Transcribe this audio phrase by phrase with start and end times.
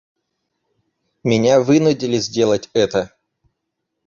[1.23, 3.13] Меня вынудили сделать это.